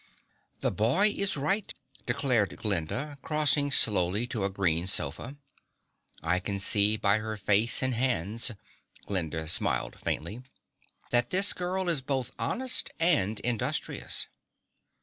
"The 0.61 0.71
boy 0.71 1.09
is 1.15 1.37
right," 1.37 1.71
declared 2.07 2.57
Glinda, 2.57 3.19
crossing 3.21 3.71
slowly 3.71 4.25
to 4.29 4.43
a 4.43 4.49
green 4.49 4.87
sofa. 4.87 5.35
"I 6.23 6.39
can 6.39 6.57
see 6.57 6.97
by 6.97 7.19
her 7.19 7.37
face 7.37 7.83
and 7.83 7.93
hands" 7.93 8.49
Glinda 9.05 9.47
smiled 9.47 9.99
faintly 9.99 10.41
"that 11.11 11.29
this 11.29 11.53
girl 11.53 11.87
is 11.87 12.01
both 12.01 12.31
honest 12.39 12.89
and 12.99 13.39
industrious." 13.41 14.25